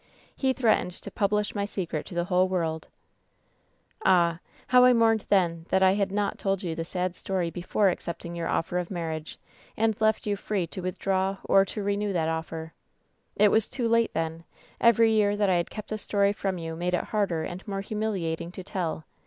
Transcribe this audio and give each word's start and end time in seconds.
He 0.35 0.51
threatened 0.51 0.93
to 0.93 1.11
publish 1.11 1.53
my 1.53 1.65
secret 1.65 2.07
to 2.07 2.15
the 2.15 2.23
whole 2.23 2.47
world! 2.47 2.87
'SAi 4.03 4.29
1 4.31 4.39
how 4.69 4.83
I 4.85 4.93
mourned 4.93 5.25
then 5.29 5.67
that 5.69 5.83
I 5.83 5.93
had 5.93 6.11
not 6.11 6.39
told 6.39 6.63
you 6.63 6.73
the 6.73 6.83
sad 6.83 7.15
story 7.15 7.51
before 7.51 7.87
accepting 7.89 8.35
your 8.35 8.47
offer 8.47 8.79
of 8.79 8.89
marriage, 8.89 9.37
and 9.77 9.95
left 10.01 10.25
you 10.25 10.35
free 10.35 10.65
to 10.65 10.81
withdraw 10.81 11.37
or 11.43 11.65
to 11.65 11.83
renew 11.83 12.13
that 12.13 12.29
offer. 12.29 12.73
"It 13.35 13.49
was 13.51 13.69
too 13.69 13.87
late 13.87 14.15
then! 14.15 14.43
Every 14.79 15.11
year 15.11 15.37
that 15.37 15.51
I 15.51 15.57
had 15.57 15.69
kept 15.69 15.89
the 15.89 15.99
story 15.99 16.33
from 16.33 16.57
you 16.57 16.75
made 16.75 16.95
it 16.95 17.03
harder 17.13 17.43
and 17.43 17.67
more 17.67 17.81
humiliating 17.81 18.51
to 18.53 18.63
tell. 18.63 19.05